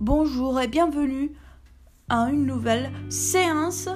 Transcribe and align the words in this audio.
Bonjour 0.00 0.58
et 0.58 0.66
bienvenue 0.66 1.30
à 2.08 2.30
une 2.30 2.46
nouvelle 2.46 2.90
séance 3.10 3.86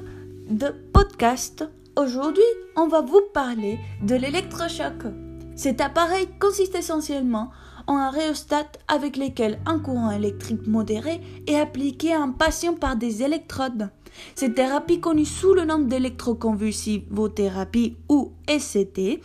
de 0.50 0.68
podcast. 0.92 1.64
Aujourd'hui, 1.96 2.42
on 2.76 2.88
va 2.88 3.00
vous 3.00 3.22
parler 3.32 3.78
de 4.02 4.14
l'électrochoc. 4.14 5.04
Cet 5.56 5.80
appareil 5.80 6.28
consiste 6.38 6.74
essentiellement 6.74 7.50
en 7.86 7.96
un 7.96 8.10
rhéostat 8.10 8.66
avec 8.86 9.16
lequel 9.16 9.58
un 9.64 9.78
courant 9.78 10.10
électrique 10.10 10.66
modéré 10.66 11.22
est 11.46 11.58
appliqué 11.58 12.12
à 12.12 12.20
un 12.20 12.32
patient 12.32 12.74
par 12.74 12.96
des 12.96 13.22
électrodes. 13.22 13.88
Cette 14.34 14.56
thérapie 14.56 15.00
connue 15.00 15.24
sous 15.24 15.54
le 15.54 15.64
nom 15.64 15.78
d'électroconvulsivothérapie 15.78 17.96
ou 18.10 18.32
SCT 18.46 19.22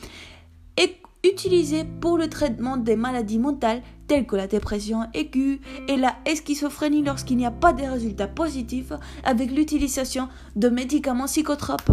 est 0.78 0.96
utilisée 1.26 1.84
pour 1.84 2.18
le 2.18 2.30
traitement 2.30 2.78
des 2.78 2.96
maladies 2.96 3.38
mentales 3.38 3.82
telles 4.10 4.26
que 4.26 4.36
la 4.36 4.48
dépression 4.48 5.04
aiguë 5.14 5.62
et 5.88 5.96
la 5.96 6.16
schizophrénie 6.36 7.04
lorsqu'il 7.04 7.38
n'y 7.38 7.46
a 7.46 7.52
pas 7.52 7.74
de 7.74 7.84
résultats 7.84 8.28
positifs 8.28 8.92
avec 9.24 9.52
l'utilisation 9.52 10.28
de 10.56 10.68
médicaments 10.68 11.28
psychotropes. 11.28 11.92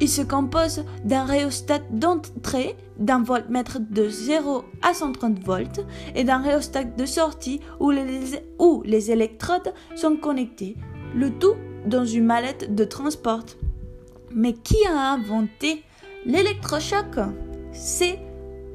Il 0.00 0.08
se 0.08 0.22
compose 0.22 0.84
d'un 1.04 1.24
rhéostat 1.24 1.80
d'entrée 1.90 2.76
d'un 2.98 3.22
voltmètre 3.22 3.78
de 3.80 4.08
0 4.08 4.64
à 4.82 4.92
130 4.92 5.42
volts 5.42 5.80
et 6.14 6.22
d'un 6.22 6.38
rhéostat 6.42 6.84
de 6.84 7.06
sortie 7.06 7.60
où 7.80 7.90
les, 7.90 8.42
où 8.58 8.82
les 8.84 9.10
électrodes 9.10 9.72
sont 9.96 10.16
connectées, 10.16 10.76
le 11.14 11.30
tout 11.30 11.54
dans 11.86 12.04
une 12.04 12.26
mallette 12.26 12.74
de 12.74 12.84
transport. 12.84 13.46
Mais 14.34 14.52
qui 14.52 14.76
a 14.86 15.12
inventé 15.12 15.82
l'électrochoc? 16.26 17.18
C'est 17.72 18.18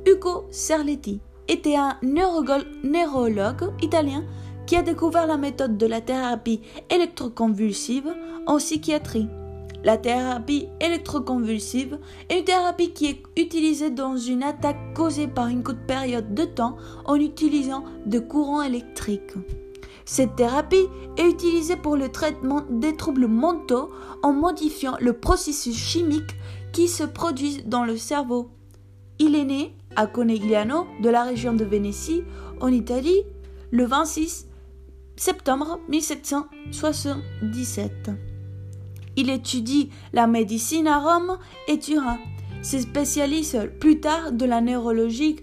Ugo 0.08 0.48
Serletti 0.50 1.22
était 1.48 1.76
un 1.76 1.98
neurologue 2.03 3.73
italien 3.81 4.23
qui 4.66 4.76
a 4.76 4.81
découvert 4.81 5.28
la 5.28 5.38
méthode 5.38 5.78
de 5.78 5.86
la 5.86 6.02
thérapie 6.02 6.62
électroconvulsive 6.90 8.14
en 8.45 8.58
psychiatrie. 8.58 9.28
La 9.84 9.98
thérapie 9.98 10.68
électroconvulsive 10.81 12.00
est 12.30 12.40
une 12.40 12.44
thérapie 12.44 12.92
qui 12.92 13.06
est 13.08 13.23
utilisée 13.38 13.90
dans 13.90 14.18
une 14.18 14.44
attaque 14.44 14.94
causée 14.94 15.28
par 15.28 15.48
une 15.48 15.64
courte 15.64 15.86
période 15.88 16.34
de 16.34 16.44
temps 16.44 16.75
en 17.06 17.16
utilisant 17.16 17.86
de 18.06 18.20
courants 18.20 18.64
électriques. 18.64 19.34
Cette 20.03 20.36
thérapie 20.36 20.88
est 21.18 21.30
utilisée 21.30 21.75
pour 21.75 21.95
le 21.95 22.09
traitement 22.09 22.64
des 22.70 22.95
troubles 22.95 23.28
mentaux 23.28 23.90
en 24.23 24.34
modifiant 24.34 24.95
le 25.00 25.14
processus 25.14 25.78
chimique 25.78 26.36
qui 26.73 26.88
se 26.88 27.03
produit 27.03 27.64
dans 27.66 27.86
le 27.86 27.98
cerveau. 27.98 28.50
Il 29.20 29.36
est 29.36 29.45
né 29.45 29.75
à 29.98 30.08
Conegliano, 30.08 30.88
de 31.02 31.09
la 31.09 31.23
région 31.23 31.52
de 31.53 31.66
Vénétie, 31.66 32.23
en 32.62 32.70
Italie, 32.70 33.23
le 33.72 33.86
26 33.86 34.48
septembre 35.17 35.81
1777. 35.90 38.12
Il 39.18 39.30
étudie 39.31 39.90
la 40.14 40.28
médecine 40.28 40.88
à 40.88 41.00
Rome 41.00 41.38
et 41.68 41.80
Turin, 41.80 42.20
se 42.62 42.80
spécialise 42.80 43.58
plus 43.80 44.00
tard 44.00 44.31
de 44.31 44.45
la 44.45 44.62
neurologie 44.62 45.38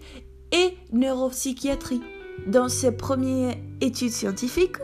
et 0.52 0.78
neuropsychiatrie. 0.92 2.00
Dans 2.47 2.69
ses 2.69 2.97
premières 2.97 3.56
études 3.80 4.10
scientifiques, 4.10 4.77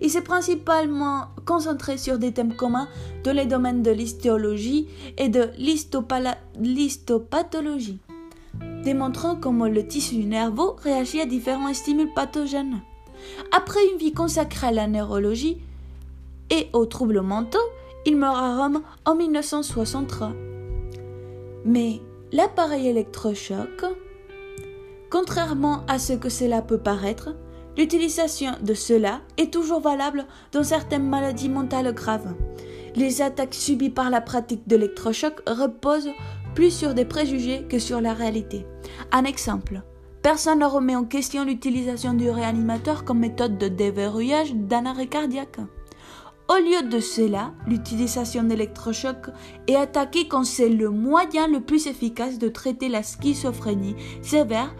il 0.00 0.10
s'est 0.10 0.22
principalement 0.22 1.24
concentré 1.44 1.98
sur 1.98 2.18
des 2.18 2.32
thèmes 2.32 2.54
communs 2.54 2.86
dans 3.24 3.32
les 3.32 3.46
domaines 3.46 3.82
de 3.82 3.90
l'histologie 3.90 4.86
et 5.18 5.28
de 5.28 5.48
l'histopathologie 5.58 7.98
démontrant 8.86 9.34
comment 9.34 9.66
le 9.66 9.84
tissu 9.84 10.18
nerveux 10.18 10.70
réagit 10.80 11.20
à 11.20 11.26
différents 11.26 11.74
stimules 11.74 12.14
pathogènes. 12.14 12.82
Après 13.50 13.80
une 13.90 13.98
vie 13.98 14.12
consacrée 14.12 14.68
à 14.68 14.70
la 14.70 14.86
neurologie 14.86 15.58
et 16.50 16.68
aux 16.72 16.86
troubles 16.86 17.20
mentaux, 17.20 17.68
il 18.04 18.16
meurt 18.16 18.36
à 18.36 18.56
Rome 18.56 18.82
en 19.04 19.16
1963. 19.16 20.32
Mais 21.64 22.00
l'appareil 22.30 22.86
électrochoc, 22.86 23.84
contrairement 25.10 25.82
à 25.88 25.98
ce 25.98 26.12
que 26.12 26.28
cela 26.28 26.62
peut 26.62 26.78
paraître, 26.78 27.34
l'utilisation 27.76 28.52
de 28.62 28.74
cela 28.74 29.20
est 29.36 29.52
toujours 29.52 29.80
valable 29.80 30.26
dans 30.52 30.62
certaines 30.62 31.08
maladies 31.08 31.48
mentales 31.48 31.92
graves. 31.92 32.36
Les 32.94 33.20
attaques 33.20 33.54
subies 33.54 33.90
par 33.90 34.10
la 34.10 34.20
pratique 34.20 34.68
d'électrochoc 34.68 35.42
reposent 35.48 36.12
plus 36.56 36.70
sur 36.70 36.94
des 36.94 37.04
préjugés 37.04 37.66
que 37.68 37.78
sur 37.78 38.00
la 38.00 38.14
réalité. 38.14 38.66
Un 39.12 39.24
exemple. 39.24 39.82
Personne 40.22 40.60
ne 40.60 40.64
remet 40.64 40.96
en 40.96 41.04
question 41.04 41.44
l'utilisation 41.44 42.14
du 42.14 42.30
réanimateur 42.30 43.04
comme 43.04 43.20
méthode 43.20 43.58
de 43.58 43.68
déverrouillage 43.68 44.54
d'un 44.54 44.86
arrêt 44.86 45.06
cardiaque. 45.06 45.58
Au 46.48 46.56
lieu 46.56 46.88
de 46.88 46.98
cela, 46.98 47.52
l'utilisation 47.66 48.42
d'électrochocs 48.42 49.30
est 49.68 49.76
attaquée 49.76 50.28
quand 50.28 50.44
c'est 50.44 50.70
le 50.70 50.90
moyen 50.90 51.46
le 51.46 51.60
plus 51.60 51.86
efficace 51.86 52.38
de 52.38 52.48
traiter 52.48 52.88
la 52.88 53.02
schizophrénie 53.02 53.96
sévère 54.22 54.74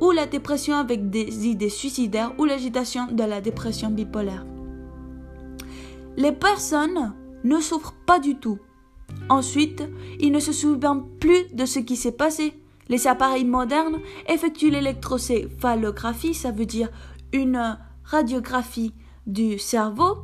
ou 0.00 0.10
la 0.10 0.26
dépression 0.26 0.76
avec 0.76 1.10
des 1.10 1.46
idées 1.46 1.68
suicidaires 1.68 2.32
ou 2.38 2.44
l'agitation 2.44 3.06
de 3.06 3.22
la 3.22 3.40
dépression 3.40 3.90
bipolaire. 3.90 4.44
Les 6.16 6.32
personnes 6.32 7.14
ne 7.44 7.60
souffrent 7.60 7.94
pas 8.04 8.18
du 8.18 8.34
tout 8.34 8.58
Ensuite, 9.28 9.82
il 10.18 10.32
ne 10.32 10.40
se 10.40 10.52
souvient 10.52 11.04
plus 11.20 11.54
de 11.54 11.64
ce 11.64 11.78
qui 11.78 11.96
s'est 11.96 12.12
passé. 12.12 12.54
Les 12.88 13.06
appareils 13.06 13.44
modernes 13.44 13.98
effectuent 14.28 14.70
l'électrocéphalographie, 14.70 16.34
ça 16.34 16.50
veut 16.50 16.66
dire 16.66 16.88
une 17.32 17.78
radiographie 18.04 18.92
du 19.26 19.58
cerveau, 19.58 20.18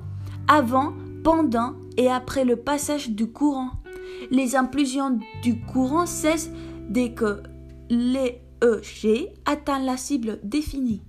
avant, 0.48 0.94
pendant 1.22 1.74
et 1.96 2.08
après 2.08 2.44
le 2.44 2.56
passage 2.56 3.10
du 3.10 3.30
courant. 3.30 3.70
Les 4.30 4.56
impulsions 4.56 5.18
du 5.42 5.60
courant 5.60 6.06
cessent 6.06 6.50
dès 6.88 7.12
que 7.12 7.42
l'EEG 7.90 9.28
atteint 9.44 9.78
la 9.78 9.96
cible 9.96 10.40
définie. 10.42 11.02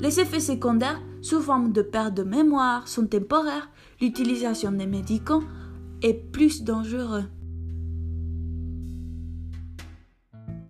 Les 0.00 0.20
effets 0.20 0.40
secondaires, 0.40 1.00
sous 1.20 1.40
forme 1.40 1.72
de 1.72 1.82
perte 1.82 2.14
de 2.14 2.22
mémoire, 2.22 2.88
sont 2.88 3.06
temporaires. 3.06 3.70
L'utilisation 4.00 4.72
des 4.72 4.86
médicaments 4.86 5.42
est 6.02 6.14
plus 6.14 6.62
dangereux. 6.62 7.24